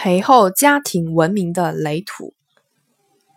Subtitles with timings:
[0.00, 2.32] 培厚家庭文明的垒土，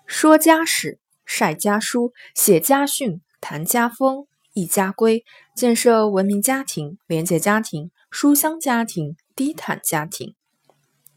[0.06, 5.24] 说家史、晒家书、写家训、谈家风、议家规，
[5.56, 10.36] 建设文明家庭、廉洁家庭、书香家庭、低碳家庭。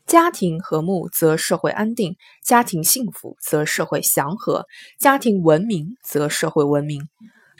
[0.07, 4.65] 家庭和睦则社会安定，家庭幸福则社会祥和，
[4.99, 7.07] 家庭文明则社会文明。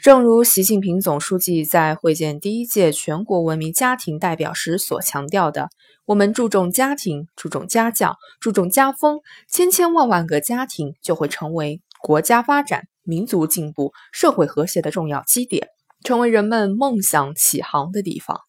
[0.01, 5.69] 正如习近平总书记在会见第一届全国文明家庭代表时所强调的
[6.05, 15.67] ：“我们注重家庭，注重家教，注重家风，千千万万个家庭就会成为国家发展、民族进步、社会和谐的重要基点，
[16.03, 18.39] 成为人们梦想起航的地方。”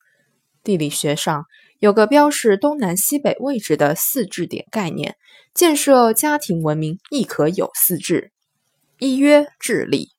[0.62, 1.47] 地理学上
[1.78, 5.16] 有个标示东南西北位置的四至点概念，
[5.55, 8.33] 建设家庭文明亦可有四至：
[8.98, 10.11] 一曰治理。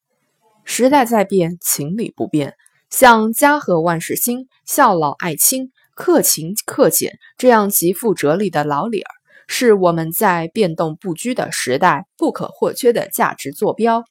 [0.63, 2.55] 时代在变，情理不变。
[2.89, 9.09] 像“家和万事兴，孝老爱亲，克勤克俭”这样极富哲理的老理儿，
[9.47, 14.05] 是我们在变动不居的时代不可或缺的价值坐标。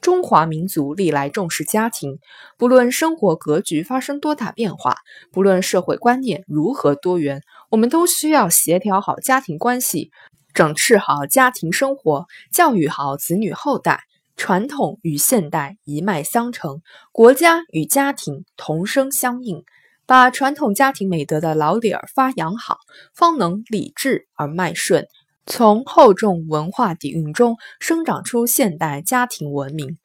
[0.00, 2.18] 中华民族历来重视家庭，
[2.56, 4.96] 不论生活格局发生多大变化，
[5.32, 10.10] 不论社会观念如何多元，我们都需要协调好家庭关系，
[10.54, 14.04] 整治好家庭生活，教育好子女后代。
[14.34, 16.80] 传统与现代一脉相承，
[17.12, 19.62] 国家与家庭同声相应，
[20.06, 22.78] 把传统家庭美德的老理儿发扬好，
[23.14, 25.06] 方能理智而迈顺，
[25.46, 29.98] 从厚重文化底蕴中生长出现代家庭文明。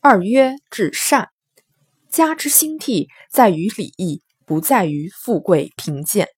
[0.00, 1.28] 二曰至善，
[2.08, 6.28] 家之兴替在于礼义，不在于富贵贫贱。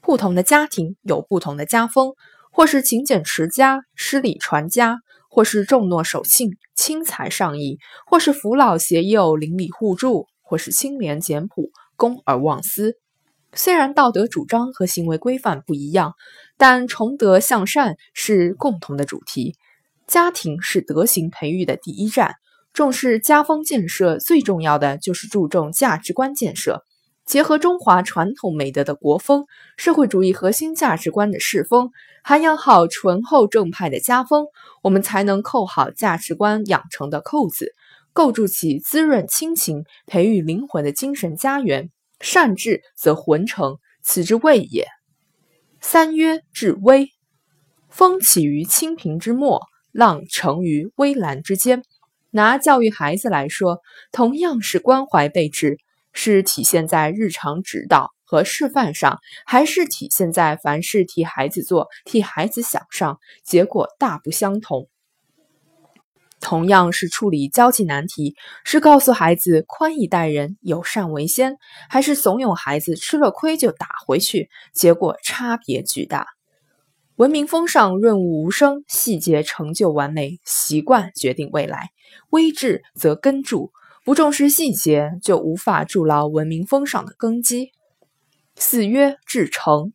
[0.00, 2.12] 不同的家庭有不同的家风，
[2.50, 4.98] 或是勤俭持家、诗礼传家。
[5.30, 12.94] 或是重诺守信、轻财上义，或是扶老携幼、邻里互助，或是清廉简朴、公而忘私。
[13.52, 16.14] 虽然道德主张和行为规范不一样，
[16.56, 19.54] 但崇德向善是共同的主题。
[20.06, 22.34] 家庭是德行培育的第一站，
[22.72, 26.84] 重视家风建设，最重要的就是注重价值观建设。
[27.24, 29.46] 结合中华传统美德的国风、
[29.78, 31.90] 社会主义核心价值观的世风，
[32.22, 34.44] 涵养好醇厚正派的家风，
[34.82, 37.72] 我们才能扣好价值观养成的扣子，
[38.14, 41.90] 构筑起滋润亲情、培育灵魂的精神家园。
[42.20, 44.86] 善治则浑成，此之谓也。
[45.80, 47.10] 三曰治危，
[47.90, 49.60] 风起于清平之末，
[49.92, 51.82] 浪成于危澜之间。
[52.30, 53.80] 拿教育孩子来说，
[54.10, 55.78] 同样是关怀备至。
[56.16, 63.18] 是体现在日常指导和示范上，还是体现在凡事替孩子做、替孩子想上？
[63.44, 64.88] 结果大不相同。
[66.44, 71.56] 同样是处理交际难题，是告诉孩子宽以待人、友善为先，
[71.88, 74.50] 还是怂恿孩子吃了亏就打回去？
[74.72, 76.26] 结果差别巨大。
[77.16, 81.90] 文明风尚润物无声，细节成就完美，习惯决定未来，
[82.30, 83.72] 微志则根柱。
[84.04, 87.70] 不重视细节，就无法筑牢文明风尚的根基。
[88.56, 89.92] 四曰至诚。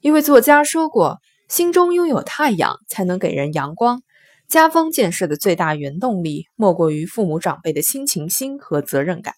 [0.00, 1.18] 一位作家说过
[1.48, 4.02] ：“心中拥有太阳，才能给人阳光。”
[4.48, 9.34] 家风建设的最大原动力，莫过于父母长辈的亲情心和责任感。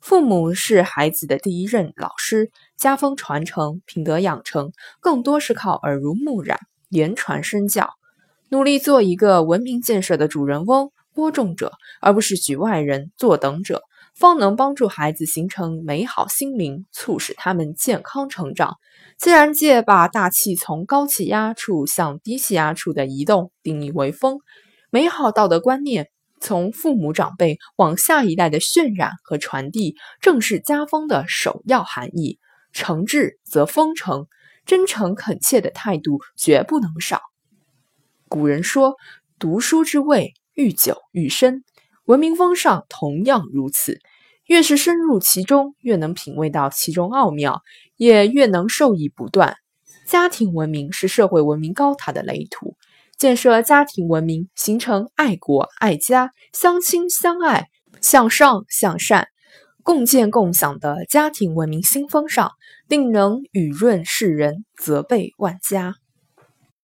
[0.00, 6.58] 父母是孩子的第一任老师，家风传承、品德养成，更多是靠耳濡目染、
[6.88, 7.90] 言传身教，
[8.48, 10.90] 努力做一个文明建设的主人翁。
[11.14, 13.82] 播种者，而不是局外人坐等者，
[14.18, 18.76] 方能帮助孩子形成美好心灵，促使他们健康成长。
[19.16, 24.40] 自然界把大气从高气压处向低气压处的移动定义为风，
[24.90, 26.08] 美好道德观念
[26.40, 32.40] 从父母长辈往下一代的渲染和传递，正是家风的首要含义。
[32.72, 34.26] 诚挚则风诚，
[34.66, 37.20] 真诚恳切的态度绝不能少。
[38.28, 38.96] 古人说
[39.38, 41.62] ：“读书之味。”愈久愈深，
[42.08, 43.98] 文明风尚同样如此。
[44.46, 47.60] 越是深入其中，越能品味到其中奥妙，
[47.98, 49.56] 也越能受益不断。
[50.06, 52.76] 家庭文明是社会文明高塔的垒土，
[53.18, 57.68] 建设家庭文明，形成爱国爱家、相亲相爱、
[58.00, 59.28] 向上向善、
[59.82, 62.52] 共建共享的家庭文明新风尚，
[62.88, 65.96] 定能雨润世人，泽备万家。